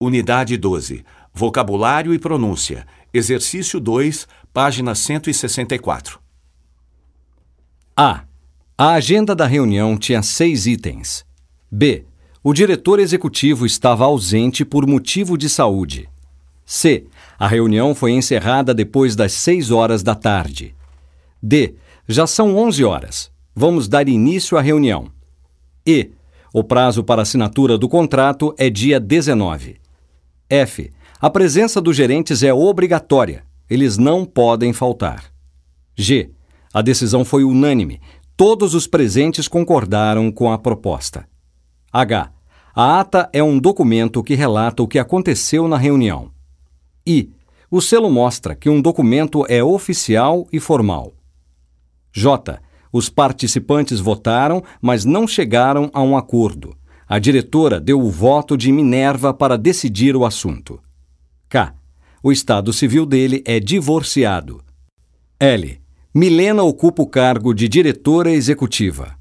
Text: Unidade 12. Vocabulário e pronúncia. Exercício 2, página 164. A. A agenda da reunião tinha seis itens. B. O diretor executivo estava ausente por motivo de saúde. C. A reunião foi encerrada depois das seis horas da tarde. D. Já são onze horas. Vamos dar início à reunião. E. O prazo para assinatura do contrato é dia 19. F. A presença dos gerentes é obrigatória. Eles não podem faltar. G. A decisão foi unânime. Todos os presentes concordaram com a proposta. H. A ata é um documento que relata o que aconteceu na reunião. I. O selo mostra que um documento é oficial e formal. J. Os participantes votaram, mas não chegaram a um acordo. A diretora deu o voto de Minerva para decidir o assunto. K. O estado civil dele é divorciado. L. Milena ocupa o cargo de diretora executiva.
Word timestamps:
Unidade 0.00 0.56
12. 0.56 1.04
Vocabulário 1.34 2.14
e 2.14 2.20
pronúncia. 2.20 2.86
Exercício 3.12 3.80
2, 3.80 4.28
página 4.52 4.94
164. 4.94 6.20
A. 7.96 8.22
A 8.78 8.92
agenda 8.92 9.34
da 9.34 9.44
reunião 9.44 9.98
tinha 9.98 10.22
seis 10.22 10.68
itens. 10.68 11.26
B. 11.68 12.04
O 12.44 12.54
diretor 12.54 13.00
executivo 13.00 13.66
estava 13.66 14.04
ausente 14.04 14.64
por 14.64 14.86
motivo 14.86 15.36
de 15.36 15.48
saúde. 15.48 16.08
C. 16.64 17.06
A 17.36 17.48
reunião 17.48 17.92
foi 17.92 18.12
encerrada 18.12 18.72
depois 18.72 19.16
das 19.16 19.32
seis 19.32 19.72
horas 19.72 20.04
da 20.04 20.14
tarde. 20.14 20.76
D. 21.42 21.74
Já 22.06 22.24
são 22.24 22.56
onze 22.56 22.84
horas. 22.84 23.32
Vamos 23.52 23.88
dar 23.88 24.08
início 24.08 24.56
à 24.56 24.60
reunião. 24.60 25.10
E. 25.84 26.12
O 26.54 26.62
prazo 26.62 27.02
para 27.02 27.22
assinatura 27.22 27.76
do 27.76 27.88
contrato 27.88 28.54
é 28.56 28.70
dia 28.70 29.00
19. 29.00 29.87
F. 30.50 30.90
A 31.20 31.28
presença 31.28 31.78
dos 31.80 31.94
gerentes 31.94 32.42
é 32.42 32.54
obrigatória. 32.54 33.44
Eles 33.68 33.98
não 33.98 34.24
podem 34.24 34.72
faltar. 34.72 35.24
G. 35.94 36.30
A 36.72 36.80
decisão 36.80 37.22
foi 37.24 37.44
unânime. 37.44 38.00
Todos 38.34 38.74
os 38.74 38.86
presentes 38.86 39.46
concordaram 39.46 40.32
com 40.32 40.50
a 40.50 40.56
proposta. 40.56 41.28
H. 41.92 42.32
A 42.74 43.00
ata 43.00 43.28
é 43.32 43.42
um 43.42 43.58
documento 43.58 44.22
que 44.22 44.34
relata 44.34 44.82
o 44.82 44.88
que 44.88 44.98
aconteceu 44.98 45.68
na 45.68 45.76
reunião. 45.76 46.30
I. 47.06 47.30
O 47.70 47.82
selo 47.82 48.10
mostra 48.10 48.54
que 48.54 48.70
um 48.70 48.80
documento 48.80 49.44
é 49.48 49.62
oficial 49.62 50.46
e 50.50 50.58
formal. 50.58 51.12
J. 52.10 52.58
Os 52.90 53.10
participantes 53.10 54.00
votaram, 54.00 54.62
mas 54.80 55.04
não 55.04 55.26
chegaram 55.26 55.90
a 55.92 56.00
um 56.00 56.16
acordo. 56.16 56.74
A 57.08 57.18
diretora 57.18 57.80
deu 57.80 58.00
o 58.00 58.10
voto 58.10 58.54
de 58.54 58.70
Minerva 58.70 59.32
para 59.32 59.56
decidir 59.56 60.14
o 60.14 60.26
assunto. 60.26 60.78
K. 61.48 61.74
O 62.22 62.30
estado 62.30 62.70
civil 62.70 63.06
dele 63.06 63.42
é 63.46 63.58
divorciado. 63.58 64.62
L. 65.40 65.80
Milena 66.14 66.62
ocupa 66.62 67.02
o 67.02 67.06
cargo 67.06 67.54
de 67.54 67.66
diretora 67.66 68.30
executiva. 68.30 69.17